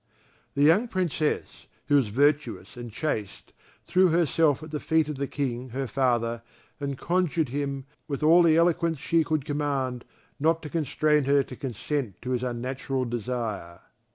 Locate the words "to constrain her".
10.63-11.43